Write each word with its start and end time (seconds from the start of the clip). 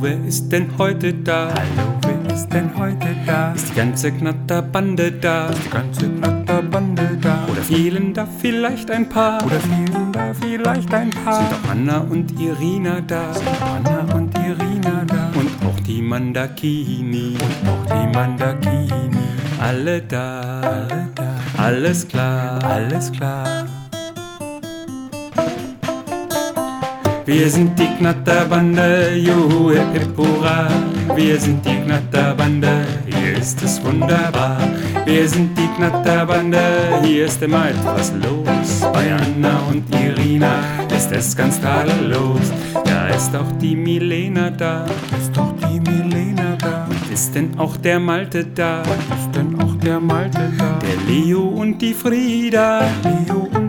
wer 0.00 0.24
ist 0.26 0.50
denn 0.50 0.76
heute 0.78 1.14
da? 1.14 1.54
Hallo, 1.54 1.99
ist 2.40 2.52
denn 2.54 2.70
heute 2.78 3.08
da? 3.26 3.52
Ist 3.52 3.68
die 3.68 3.74
ganze 3.74 4.10
Knatterbande 4.10 5.12
da? 5.12 5.48
Ist 5.50 5.64
die 5.66 5.70
ganze 5.70 6.08
Knatterbande 6.08 7.18
da? 7.20 7.46
Oder 7.50 7.60
fehlen 7.60 8.14
da 8.14 8.26
vielleicht 8.40 8.90
ein 8.90 9.06
paar? 9.06 9.44
Oder 9.44 9.60
fehlen 9.60 10.10
da 10.10 10.32
vielleicht 10.40 10.94
ein 10.94 11.10
paar? 11.10 11.34
Sind 11.34 11.52
auch 11.52 11.70
Anna 11.70 11.98
und 11.98 12.40
Irina 12.40 13.02
da? 13.02 13.32
Anna 13.76 14.14
und 14.14 14.34
Irina 14.38 15.04
da? 15.06 15.30
Und 15.38 15.50
auch 15.66 15.78
die 15.80 16.00
Mandakini? 16.00 17.36
Und 17.36 17.68
auch 17.68 17.84
die 17.94 18.16
Mandakini? 18.16 19.28
Alle 19.60 20.00
da? 20.00 20.60
Alle 20.62 21.08
da? 21.14 21.62
Alles 21.62 22.08
klar? 22.08 22.64
Alles 22.64 23.12
klar? 23.12 23.66
Wir 27.30 27.48
sind 27.48 27.78
die 27.78 27.86
Knatterbande, 27.86 29.14
juhu, 29.14 29.70
hip, 29.70 29.92
hip, 29.92 30.16
hurra. 30.16 30.66
Wir 31.14 31.38
sind 31.38 31.64
die 31.64 31.76
Knatterbande, 31.76 32.84
hier 33.06 33.36
ist 33.38 33.62
es 33.62 33.80
wunderbar. 33.84 34.58
Wir 35.04 35.28
sind 35.28 35.56
die 35.56 35.68
Knatterbande, 35.76 36.58
hier 37.04 37.26
ist 37.26 37.40
immer 37.40 37.70
etwas 37.70 38.12
los. 38.14 38.80
Bei 38.92 39.14
Anna 39.14 39.60
und 39.70 39.84
Irina 39.94 40.54
ist 40.92 41.12
es 41.12 41.36
ganz 41.36 41.60
tadellos. 41.60 42.50
Da 42.84 43.06
ist 43.10 43.32
auch 43.36 43.52
die 43.60 43.76
Milena 43.76 44.50
da. 44.50 44.86
Ist 45.16 45.36
doch 45.36 45.54
die 45.58 45.78
Milena 45.78 46.56
da? 46.58 46.88
Ist 47.12 47.32
denn 47.36 47.56
auch 47.60 47.76
der 47.76 48.00
Malte 48.00 48.44
da? 48.44 48.82
Ist 48.82 49.36
denn 49.36 49.54
auch 49.62 49.76
der 49.76 50.00
Malte 50.00 50.50
da? 50.58 50.80
Der 50.82 50.96
Leo 51.06 51.42
und 51.42 51.78
die 51.78 51.94
Frieda. 51.94 52.90
Leo 53.04 53.59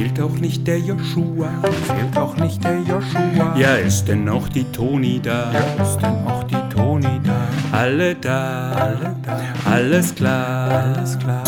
fehlt 0.00 0.20
auch 0.20 0.38
nicht 0.40 0.66
der 0.66 0.78
Joshua. 0.78 1.48
Fehlt 1.86 2.16
auch 2.16 2.34
nicht 2.36 2.64
der 2.64 2.78
Joshua? 2.78 3.54
Ja, 3.56 3.74
ist 3.74 4.06
denn 4.06 4.28
auch 4.30 4.48
die 4.48 4.64
Toni 4.72 5.20
da? 5.22 5.52
Ja, 5.52 5.84
ist 5.84 5.98
denn 5.98 6.26
auch 6.26 6.42
die 6.44 6.74
Toni 6.74 7.20
da? 7.22 7.76
Alle 7.76 8.14
da, 8.14 8.72
Alle 8.72 9.14
da? 9.22 9.70
alles 9.70 10.14
klar. 10.14 10.70
Alles 10.70 11.18
klar? 11.18 11.44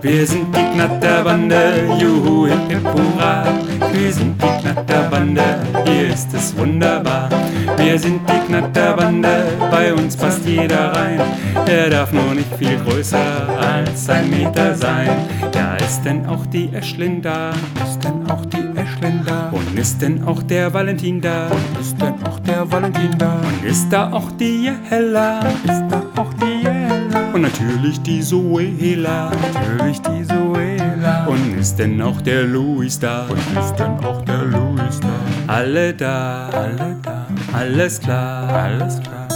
Wir 0.00 0.24
sind 0.26 0.54
die 0.56 0.64
Knatterbande, 0.74 1.88
juhu, 1.98 2.46
hip, 2.46 2.68
hip, 2.68 2.84
hurra. 2.84 3.46
Wir 3.92 4.12
sind 4.12 4.40
die 4.40 4.62
Knatterbande, 4.62 5.42
hier 5.86 6.08
ist 6.14 6.32
es 6.32 6.56
wunderbar. 6.56 7.28
Wir 7.78 7.96
sind 7.96 8.28
die 8.28 8.46
Knatterbande, 8.46 9.52
bei 9.70 9.94
uns 9.94 10.16
passt 10.16 10.44
jeder 10.44 10.92
rein. 10.92 11.20
Er 11.66 11.88
darf 11.88 12.12
nur 12.12 12.34
nicht 12.34 12.52
viel 12.56 12.76
größer 12.78 13.18
als 13.56 14.08
ein 14.08 14.28
Meter 14.30 14.74
sein. 14.74 15.10
Da 15.52 15.76
ist 15.76 16.02
denn 16.02 16.26
auch 16.26 16.44
die 16.46 16.74
Eschlin 16.74 17.22
da. 17.22 17.52
Ist 17.84 18.02
denn 18.02 18.28
auch 18.28 18.44
die 18.46 18.78
Eschlin 18.78 19.22
da? 19.24 19.50
Und 19.52 19.78
ist 19.78 20.02
denn 20.02 20.24
auch 20.24 20.42
der 20.42 20.74
Valentin 20.74 21.20
da? 21.20 21.48
Ist 21.80 22.00
denn 22.00 22.14
auch 22.26 22.40
der 22.40 22.70
Valentin 22.70 23.16
da? 23.16 23.34
Und 23.34 23.64
ist 23.64 23.88
da 23.90 24.12
auch 24.12 24.30
die 24.32 24.72
Hella? 24.88 25.40
Ist 25.64 25.84
da 25.88 26.02
auch 26.20 26.34
die 26.34 26.64
Jella? 26.64 27.32
Und 27.32 27.42
natürlich 27.42 28.00
die 28.02 28.20
Zoela. 28.22 29.30
Natürlich 29.54 30.00
die 30.02 30.24
Suela. 30.24 31.26
Und 31.26 31.58
ist 31.58 31.78
denn 31.78 32.02
auch 32.02 32.20
der 32.22 32.42
Luis 32.42 32.98
da? 32.98 33.26
Und 33.28 33.38
ist 33.58 33.76
denn 33.76 34.04
auch 34.04 34.20
der 34.22 34.44
Louis 34.44 34.98
da? 35.00 35.52
Alle 35.52 35.94
da, 35.94 36.48
Alle 36.48 36.96
da? 37.02 37.07
Alles 37.52 38.00
klar. 38.00 38.48
Alles 38.48 39.00
klar? 39.00 39.28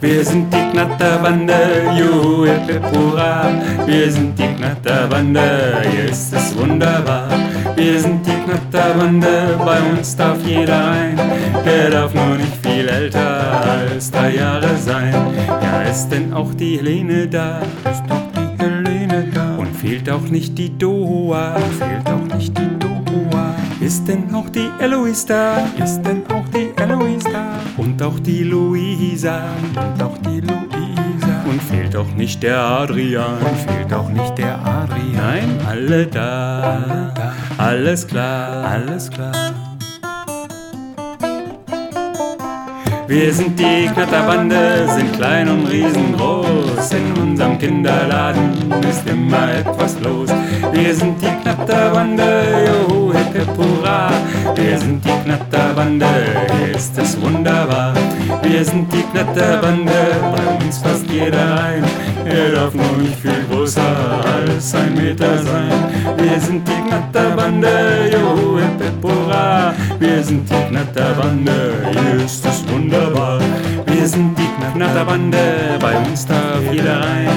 Wir 0.00 0.24
sind 0.24 0.52
die 0.52 0.70
Knatterbande, 0.72 1.52
juhu, 1.94 2.46
hip, 2.46 2.82
hurra. 2.90 3.52
Wir 3.84 4.10
sind 4.10 4.38
die 4.38 4.46
Knatterbande, 4.46 5.76
hier 5.90 6.06
ist 6.06 6.32
es 6.32 6.56
wunderbar. 6.56 7.28
Wir 7.76 8.00
sind 8.00 8.26
die 8.26 8.32
Knatterbande, 8.44 9.58
bei 9.62 9.78
uns 9.90 10.16
darf 10.16 10.38
jeder 10.46 10.86
rein. 10.86 11.20
Der 11.66 11.90
darf 11.90 12.14
nur 12.14 12.36
nicht 12.36 12.56
viel 12.62 12.88
älter 12.88 13.62
als 13.62 14.10
drei 14.10 14.36
Jahre 14.36 14.74
sein. 14.76 15.14
Ja, 15.62 15.82
ist 15.82 16.08
denn 16.08 16.32
auch 16.32 16.54
die 16.54 16.78
Helene 16.78 17.28
da? 17.28 17.60
Ist 17.90 18.02
doch 18.08 18.22
die 18.34 18.64
Helene 18.64 19.28
da? 19.34 19.56
Und 19.56 19.76
fehlt 19.76 20.08
auch 20.08 20.22
nicht 20.22 20.56
die 20.56 20.78
Doa? 20.78 21.56
fehlt 21.78 22.08
auch 22.08 22.34
nicht 22.34 22.56
die 22.56 22.78
Doa? 22.78 22.79
Ist 23.90 24.06
denn 24.06 24.32
auch 24.32 24.48
die 24.50 24.70
Eloise 24.78 25.26
da? 25.26 25.66
Ist 25.84 26.00
denn 26.02 26.22
auch 26.30 26.46
die 26.54 26.70
Eloise 26.80 27.28
da? 27.28 27.58
Und 27.76 28.00
auch 28.00 28.20
die 28.20 28.44
Luisa? 28.44 29.42
Und 29.74 30.00
auch 30.00 30.16
die 30.18 30.38
Luisa? 30.38 31.42
Und 31.44 31.60
fehlt 31.60 31.96
auch 31.96 32.12
nicht 32.14 32.40
der 32.40 32.60
Adrian? 32.60 33.38
Und 33.38 33.58
fehlt 33.68 33.92
auch 33.92 34.08
nicht 34.08 34.38
der 34.38 34.64
Adrian? 34.64 35.16
Nein, 35.16 35.60
alle 35.66 36.06
da. 36.06 37.12
da? 37.16 37.32
Alles 37.58 38.06
klar. 38.06 38.64
Alles 38.64 39.10
klar? 39.10 39.59
Wir 43.10 43.34
sind 43.34 43.58
die 43.58 43.88
Knatterbande, 43.92 44.86
sind 44.94 45.12
klein 45.14 45.48
und 45.48 45.66
riesengroß. 45.66 46.92
In 46.92 47.20
unserem 47.20 47.58
Kinderladen 47.58 48.72
ist 48.88 49.04
immer 49.04 49.52
etwas 49.52 49.98
los. 49.98 50.30
Wir 50.70 50.94
sind 50.94 51.20
die 51.20 51.42
Knatterbande, 51.42 52.22
juhu, 52.68 53.12
hip, 53.12 53.34
hip, 53.34 53.48
hurra. 53.58 54.12
Wir 54.54 54.78
sind 54.78 55.04
die 55.04 55.24
Knatterbande, 55.24 56.06
hier 56.56 56.76
ist 56.76 56.96
es 56.98 57.20
wunderbar. 57.20 57.94
Wir 58.42 58.64
sind 58.64 58.92
die 58.92 59.02
Knatterbande, 59.02 59.90
bei 60.30 60.64
uns 60.64 60.78
passt 60.78 61.10
jeder 61.10 61.56
rein. 61.56 61.82
Er 62.24 62.52
darf 62.52 62.72
nur 62.74 62.96
nicht 62.96 63.18
viel 63.18 63.44
größer 63.50 63.82
als 64.22 64.72
ein 64.72 64.94
Meter 64.94 65.36
sein. 65.38 65.72
Wir 66.16 66.38
sind 66.38 66.62
die 66.68 66.88
Knatterbande, 66.88 68.08
juhu, 68.12 68.60
hip, 68.60 68.80
hip, 68.80 69.02
hurra. 69.02 69.59
Wir 70.00 70.24
sind 70.24 70.48
die 70.48 70.68
Knatterbande, 70.70 71.74
hier 71.92 72.24
ist 72.24 72.46
es 72.46 72.66
wunderbar. 72.72 73.38
Wir 73.84 74.08
sind 74.08 74.34
die 74.38 74.48
Knatterbande, 74.72 75.36
bei 75.78 75.94
uns 75.98 76.26
darf 76.26 76.62
jeder 76.72 77.00
rein. 77.02 77.29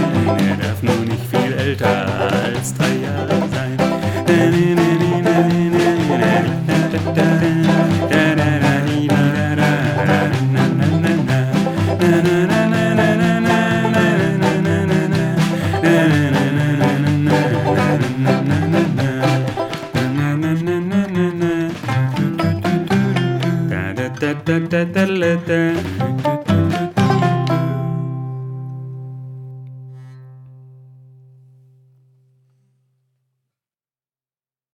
Da 24.73 26.02